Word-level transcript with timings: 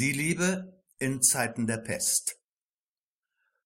Die 0.00 0.12
Liebe 0.12 0.82
in 0.96 1.20
Zeiten 1.20 1.66
der 1.66 1.76
Pest. 1.76 2.38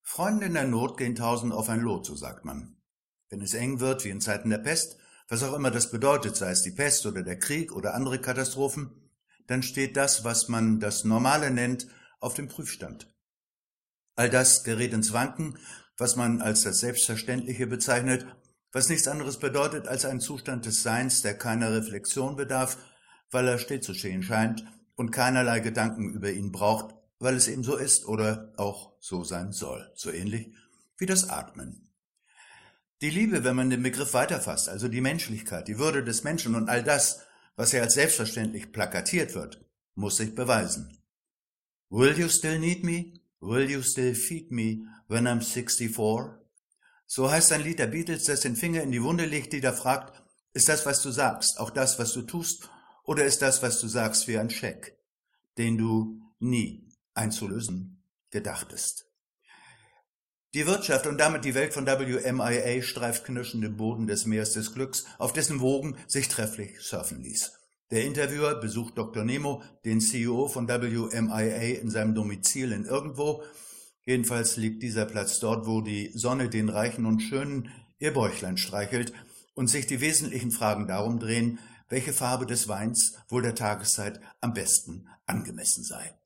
Freunde 0.02 0.46
in 0.46 0.54
der 0.54 0.66
Not 0.66 0.96
gehen 0.96 1.14
tausend 1.14 1.52
auf 1.52 1.68
ein 1.68 1.78
Lot, 1.78 2.06
so 2.06 2.16
sagt 2.16 2.44
man. 2.44 2.76
Wenn 3.28 3.40
es 3.40 3.54
eng 3.54 3.78
wird, 3.78 4.04
wie 4.04 4.08
in 4.08 4.20
Zeiten 4.20 4.50
der 4.50 4.58
Pest, 4.58 4.96
was 5.28 5.44
auch 5.44 5.54
immer 5.54 5.70
das 5.70 5.92
bedeutet, 5.92 6.34
sei 6.34 6.50
es 6.50 6.62
die 6.62 6.72
Pest 6.72 7.06
oder 7.06 7.22
der 7.22 7.38
Krieg 7.38 7.70
oder 7.70 7.94
andere 7.94 8.20
Katastrophen, 8.20 9.12
dann 9.46 9.62
steht 9.62 9.96
das, 9.96 10.24
was 10.24 10.48
man 10.48 10.80
das 10.80 11.04
Normale 11.04 11.52
nennt, 11.52 11.86
auf 12.18 12.34
dem 12.34 12.48
Prüfstand. 12.48 13.14
All 14.16 14.28
das 14.28 14.64
gerät 14.64 14.92
ins 14.92 15.12
Wanken, 15.12 15.56
was 15.98 16.16
man 16.16 16.42
als 16.42 16.64
das 16.64 16.80
Selbstverständliche 16.80 17.68
bezeichnet, 17.68 18.26
was 18.72 18.88
nichts 18.88 19.06
anderes 19.06 19.38
bedeutet 19.38 19.86
als 19.86 20.04
ein 20.04 20.18
Zustand 20.18 20.66
des 20.66 20.82
Seins, 20.82 21.22
der 21.22 21.38
keiner 21.38 21.72
Reflexion 21.72 22.34
bedarf, 22.34 22.76
weil 23.30 23.46
er 23.46 23.60
stillzustehen 23.60 24.24
scheint 24.24 24.64
und 24.96 25.10
keinerlei 25.10 25.60
Gedanken 25.60 26.12
über 26.12 26.30
ihn 26.30 26.52
braucht, 26.52 26.94
weil 27.18 27.34
es 27.36 27.48
eben 27.48 27.64
so 27.64 27.76
ist 27.76 28.06
oder 28.06 28.52
auch 28.56 28.92
so 29.00 29.24
sein 29.24 29.52
soll, 29.52 29.90
so 29.94 30.10
ähnlich 30.10 30.52
wie 30.98 31.06
das 31.06 31.28
Atmen. 31.28 31.88
Die 33.00 33.10
Liebe, 33.10 33.44
wenn 33.44 33.56
man 33.56 33.70
den 33.70 33.82
Begriff 33.82 34.14
weiterfasst, 34.14 34.68
also 34.68 34.88
die 34.88 35.00
Menschlichkeit, 35.00 35.68
die 35.68 35.78
Würde 35.78 36.04
des 36.04 36.24
Menschen 36.24 36.54
und 36.54 36.68
all 36.68 36.82
das, 36.82 37.20
was 37.56 37.72
ja 37.72 37.82
als 37.82 37.94
selbstverständlich 37.94 38.72
plakatiert 38.72 39.34
wird, 39.34 39.64
muss 39.94 40.16
sich 40.16 40.34
beweisen. 40.34 40.98
Will 41.90 42.18
you 42.18 42.28
still 42.28 42.58
need 42.58 42.82
me? 42.82 43.20
Will 43.40 43.70
you 43.70 43.82
still 43.82 44.14
feed 44.14 44.50
me 44.50 44.86
when 45.08 45.26
I'm 45.26 45.42
64? 45.42 46.40
So 47.06 47.30
heißt 47.30 47.52
ein 47.52 47.62
Lied 47.62 47.78
der 47.78 47.88
Beatles, 47.88 48.24
das 48.24 48.40
den 48.40 48.56
Finger 48.56 48.82
in 48.82 48.90
die 48.90 49.02
Wunde 49.02 49.26
legt, 49.26 49.52
die 49.52 49.60
da 49.60 49.72
fragt, 49.72 50.22
ist 50.52 50.68
das, 50.68 50.86
was 50.86 51.02
du 51.02 51.10
sagst, 51.10 51.60
auch 51.60 51.70
das, 51.70 51.98
was 51.98 52.12
du 52.12 52.22
tust 52.22 52.70
oder 53.04 53.24
ist 53.24 53.42
das, 53.42 53.62
was 53.62 53.80
du 53.80 53.88
sagst, 53.88 54.28
wie 54.28 54.38
ein 54.38 54.50
Scheck, 54.50 54.96
den 55.58 55.78
du 55.78 56.20
nie 56.38 56.88
einzulösen 57.14 58.02
gedachtest? 58.30 59.06
Die 60.54 60.66
Wirtschaft 60.66 61.08
und 61.08 61.18
damit 61.18 61.44
die 61.44 61.54
Welt 61.54 61.74
von 61.74 61.84
WMIA 61.84 62.80
streift 62.82 63.24
knirschend 63.24 63.64
den 63.64 63.76
Boden 63.76 64.06
des 64.06 64.24
Meeres 64.24 64.52
des 64.52 64.72
Glücks, 64.72 65.04
auf 65.18 65.32
dessen 65.32 65.60
Wogen 65.60 65.96
sich 66.06 66.28
trefflich 66.28 66.80
surfen 66.80 67.22
ließ. 67.22 67.52
Der 67.90 68.04
Interviewer 68.04 68.54
besucht 68.54 68.96
Dr. 68.96 69.24
Nemo, 69.24 69.62
den 69.84 70.00
CEO 70.00 70.46
von 70.46 70.68
WMIA, 70.68 71.80
in 71.80 71.90
seinem 71.90 72.14
Domizil 72.14 72.70
in 72.70 72.84
irgendwo. 72.84 73.42
Jedenfalls 74.06 74.56
liegt 74.56 74.82
dieser 74.82 75.06
Platz 75.06 75.40
dort, 75.40 75.66
wo 75.66 75.80
die 75.80 76.12
Sonne 76.14 76.48
den 76.48 76.68
Reichen 76.68 77.04
und 77.04 77.20
Schönen 77.20 77.70
ihr 77.98 78.12
Bäuchlein 78.12 78.56
streichelt 78.56 79.12
und 79.54 79.68
sich 79.68 79.86
die 79.88 80.00
wesentlichen 80.00 80.52
Fragen 80.52 80.86
darum 80.86 81.18
drehen, 81.18 81.58
welche 81.94 82.12
Farbe 82.12 82.44
des 82.44 82.66
Weins 82.66 83.14
wohl 83.28 83.42
der 83.42 83.54
Tageszeit 83.54 84.20
am 84.40 84.52
besten 84.52 85.06
angemessen 85.26 85.84
sei. 85.84 86.18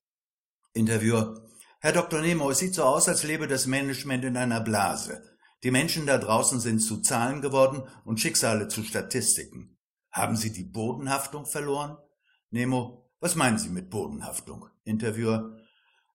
Interviewer 0.72 1.46
Herr 1.80 1.92
Dr. 1.92 2.22
Nemo, 2.22 2.50
es 2.50 2.60
sieht 2.60 2.72
so 2.72 2.84
aus, 2.84 3.06
als 3.06 3.22
lebe 3.22 3.46
das 3.46 3.66
Management 3.66 4.24
in 4.24 4.38
einer 4.38 4.60
Blase. 4.60 5.22
Die 5.62 5.70
Menschen 5.70 6.06
da 6.06 6.16
draußen 6.16 6.58
sind 6.58 6.80
zu 6.80 7.02
Zahlen 7.02 7.42
geworden 7.42 7.82
und 8.06 8.18
Schicksale 8.18 8.68
zu 8.68 8.82
Statistiken. 8.82 9.76
Haben 10.10 10.36
Sie 10.36 10.54
die 10.54 10.64
Bodenhaftung 10.64 11.44
verloren? 11.44 11.98
Nemo, 12.48 13.10
was 13.20 13.34
meinen 13.34 13.58
Sie 13.58 13.68
mit 13.68 13.90
Bodenhaftung? 13.90 14.70
Interviewer, 14.84 15.54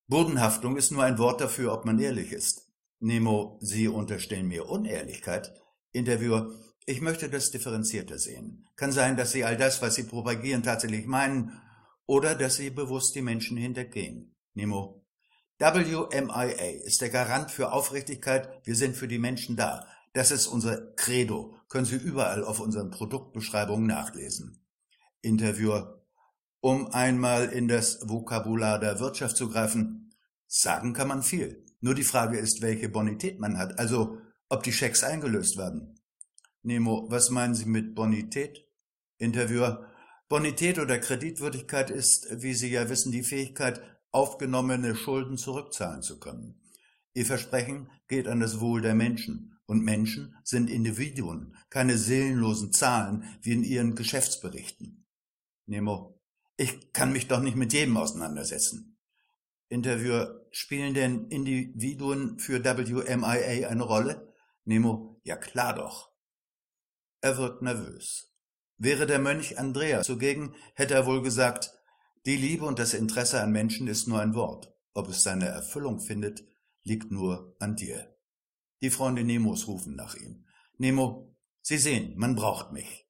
Bodenhaftung 0.07 0.77
ist 0.77 0.91
nur 0.91 1.03
ein 1.03 1.19
Wort 1.19 1.41
dafür, 1.41 1.73
ob 1.73 1.85
man 1.85 1.99
ehrlich 1.99 2.31
ist. 2.31 2.71
Nemo, 2.99 3.59
Sie 3.61 3.87
unterstellen 3.87 4.47
mir 4.47 4.67
Unehrlichkeit. 4.67 5.53
Interviewer, 5.91 6.49
ich 6.85 7.01
möchte 7.01 7.29
das 7.29 7.51
differenzierter 7.51 8.17
sehen. 8.17 8.67
Kann 8.75 8.91
sein, 8.91 9.17
dass 9.17 9.31
Sie 9.31 9.43
all 9.43 9.57
das, 9.57 9.81
was 9.81 9.95
Sie 9.95 10.03
propagieren, 10.03 10.63
tatsächlich 10.63 11.05
meinen, 11.05 11.61
oder 12.05 12.35
dass 12.35 12.55
Sie 12.55 12.69
bewusst 12.69 13.15
die 13.15 13.21
Menschen 13.21 13.57
hintergehen. 13.57 14.35
Nemo. 14.53 15.05
WMIA 15.59 16.83
ist 16.83 17.01
der 17.01 17.09
Garant 17.09 17.51
für 17.51 17.71
Aufrichtigkeit. 17.71 18.49
Wir 18.65 18.75
sind 18.75 18.95
für 18.95 19.07
die 19.07 19.19
Menschen 19.19 19.55
da. 19.55 19.87
Das 20.13 20.31
ist 20.31 20.47
unser 20.47 20.93
Credo. 20.95 21.55
Können 21.69 21.85
Sie 21.85 21.95
überall 21.95 22.43
auf 22.43 22.59
unseren 22.59 22.91
Produktbeschreibungen 22.91 23.87
nachlesen. 23.87 24.65
Interviewer. 25.21 26.03
Um 26.59 26.87
einmal 26.87 27.49
in 27.49 27.67
das 27.67 27.99
Vokabular 28.07 28.79
der 28.79 28.99
Wirtschaft 28.99 29.37
zu 29.37 29.49
greifen. 29.49 30.13
Sagen 30.47 30.93
kann 30.93 31.07
man 31.07 31.23
viel. 31.23 31.65
Nur 31.79 31.95
die 31.95 32.03
Frage 32.03 32.37
ist, 32.37 32.61
welche 32.61 32.89
Bonität 32.89 33.39
man 33.39 33.57
hat. 33.57 33.79
Also, 33.79 34.17
ob 34.49 34.63
die 34.63 34.71
Schecks 34.71 35.03
eingelöst 35.03 35.57
werden. 35.57 35.99
Nemo, 36.63 37.05
was 37.09 37.29
meinen 37.29 37.55
Sie 37.55 37.65
mit 37.65 37.93
Bonität? 37.93 38.65
Interviewer, 39.17 39.91
Bonität 40.29 40.79
oder 40.79 40.97
Kreditwürdigkeit 40.97 41.89
ist, 41.89 42.27
wie 42.41 42.53
Sie 42.53 42.71
ja 42.71 42.89
wissen, 42.89 43.11
die 43.11 43.23
Fähigkeit, 43.23 43.81
aufgenommene 44.11 44.95
Schulden 44.95 45.37
zurückzahlen 45.37 46.01
zu 46.01 46.19
können. 46.19 46.61
Ihr 47.13 47.25
Versprechen 47.25 47.89
geht 48.07 48.27
an 48.27 48.39
das 48.39 48.61
Wohl 48.61 48.81
der 48.81 48.95
Menschen. 48.95 49.59
Und 49.65 49.83
Menschen 49.83 50.35
sind 50.43 50.69
Individuen, 50.69 51.55
keine 51.69 51.97
seelenlosen 51.97 52.73
Zahlen 52.73 53.23
wie 53.41 53.53
in 53.53 53.63
ihren 53.63 53.95
Geschäftsberichten. 53.95 55.05
Nemo, 55.65 56.19
ich 56.57 56.93
kann 56.93 57.11
mich 57.11 57.27
doch 57.27 57.41
nicht 57.41 57.55
mit 57.55 57.73
jedem 57.73 57.97
auseinandersetzen. 57.97 58.97
Interviewer, 59.69 60.45
spielen 60.51 60.93
denn 60.93 61.27
Individuen 61.29 62.39
für 62.39 62.63
WMIA 62.63 63.67
eine 63.69 63.83
Rolle? 63.83 64.33
Nemo, 64.65 65.19
ja 65.23 65.35
klar 65.35 65.75
doch. 65.75 66.12
Er 67.23 67.37
wird 67.37 67.61
nervös. 67.61 68.33
Wäre 68.77 69.07
der 69.07 69.17
Mönch 69.17 69.57
Andreas 69.57 70.05
zugegen, 70.05 70.55
hätte 70.75 70.93
er 70.93 71.05
wohl 71.05 71.21
gesagt, 71.21 71.71
die 72.25 72.35
Liebe 72.35 72.65
und 72.65 72.79
das 72.79 72.93
Interesse 72.93 73.41
an 73.41 73.53
Menschen 73.53 73.87
ist 73.87 74.09
nur 74.09 74.19
ein 74.19 74.35
Wort. 74.35 74.73
Ob 74.93 75.07
es 75.07 75.23
seine 75.23 75.45
Erfüllung 75.45 76.01
findet, 76.01 76.43
liegt 76.83 77.11
nur 77.11 77.55
an 77.59 77.77
dir. 77.77 78.13
Die 78.81 78.89
Freunde 78.89 79.23
Nemos 79.23 79.69
rufen 79.69 79.95
nach 79.95 80.15
ihm. 80.15 80.45
Nemo, 80.77 81.33
Sie 81.61 81.77
sehen, 81.77 82.13
man 82.17 82.35
braucht 82.35 82.73
mich. 82.73 83.07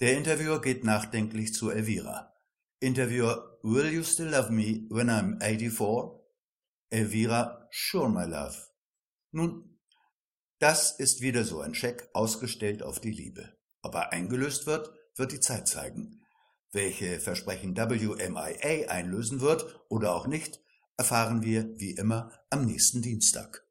Der 0.00 0.18
Interviewer 0.18 0.60
geht 0.60 0.84
nachdenklich 0.84 1.54
zu 1.54 1.70
Elvira. 1.70 2.34
Interviewer, 2.80 3.58
will 3.62 3.90
you 3.90 4.02
still 4.02 4.28
love 4.28 4.52
me 4.52 4.86
when 4.90 5.08
I'm 5.08 5.40
84? 5.40 6.20
Elvira, 6.90 7.66
sure, 7.70 8.10
my 8.10 8.26
love. 8.26 8.58
Nun, 9.30 9.75
das 10.58 10.92
ist 10.92 11.20
wieder 11.20 11.44
so 11.44 11.60
ein 11.60 11.74
Scheck 11.74 12.08
ausgestellt 12.12 12.82
auf 12.82 13.00
die 13.00 13.10
Liebe. 13.10 13.56
Ob 13.82 13.94
er 13.94 14.12
eingelöst 14.12 14.66
wird, 14.66 14.90
wird 15.14 15.32
die 15.32 15.40
Zeit 15.40 15.68
zeigen. 15.68 16.22
Welche 16.72 17.20
Versprechen 17.20 17.76
WMIA 17.76 18.90
einlösen 18.90 19.40
wird 19.40 19.80
oder 19.88 20.14
auch 20.14 20.26
nicht, 20.26 20.60
erfahren 20.96 21.42
wir 21.42 21.78
wie 21.78 21.92
immer 21.92 22.30
am 22.50 22.64
nächsten 22.64 23.02
Dienstag. 23.02 23.66